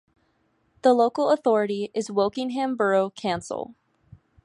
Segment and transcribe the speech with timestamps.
[0.81, 3.75] The local authority is Wokingham Borough Council.